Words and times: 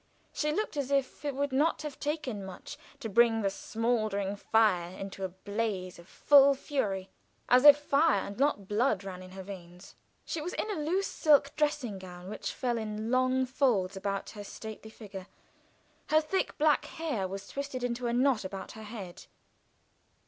She 0.33 0.51
looked 0.51 0.77
as 0.77 0.89
if 0.89 1.23
it 1.23 1.35
would 1.35 1.51
not 1.51 1.83
have 1.83 1.99
taken 1.99 2.43
much 2.43 2.75
to 3.01 3.07
bring 3.07 3.43
the 3.43 3.51
smoldering 3.51 4.35
fire 4.35 4.89
into 4.97 5.23
a 5.23 5.29
blaze 5.29 5.99
of 5.99 6.07
full 6.07 6.55
fury 6.55 7.11
as 7.47 7.65
if 7.65 7.77
fire 7.77 8.21
and 8.21 8.35
not 8.39 8.67
blood 8.67 9.03
ran 9.03 9.21
in 9.21 9.29
her 9.33 9.43
veins. 9.43 9.93
She 10.25 10.41
was 10.41 10.53
in 10.53 10.71
a 10.71 10.81
loose 10.81 11.05
silk 11.05 11.51
dressing 11.55 11.99
gown, 11.99 12.31
which 12.31 12.51
fell 12.51 12.79
in 12.79 13.11
long 13.11 13.45
folds 13.45 13.95
about 13.95 14.31
her 14.31 14.43
stately 14.43 14.89
figure. 14.89 15.27
Her 16.09 16.19
thick 16.19 16.57
black 16.57 16.85
hair 16.85 17.27
was 17.27 17.47
twisted 17.47 17.83
into 17.83 18.07
a 18.07 18.11
knot 18.13 18.43
about 18.43 18.71
her 18.71 18.81
head. 18.83 19.25